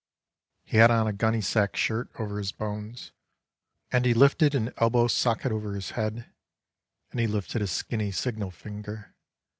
[0.63, 3.11] He had on a gunnysack shirt over his bones,
[3.91, 6.33] And he lifted an elbow socket over his head,
[7.11, 9.13] And he lifted a skinny signal finger.